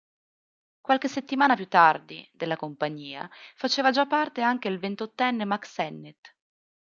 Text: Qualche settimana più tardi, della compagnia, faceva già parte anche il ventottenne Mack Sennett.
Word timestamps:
Qualche 0.81 1.07
settimana 1.07 1.55
più 1.55 1.67
tardi, 1.67 2.27
della 2.33 2.55
compagnia, 2.55 3.29
faceva 3.55 3.91
già 3.91 4.07
parte 4.07 4.41
anche 4.41 4.67
il 4.67 4.79
ventottenne 4.79 5.45
Mack 5.45 5.67
Sennett. 5.67 6.33